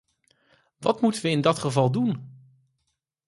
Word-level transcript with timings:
Wat 0.77 1.01
moeten 1.01 1.21
we 1.21 1.29
in 1.29 1.41
dat 1.41 1.59
geval 1.59 1.91
doen? 1.91 2.31